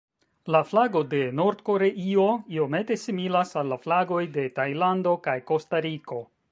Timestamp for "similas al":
3.03-3.73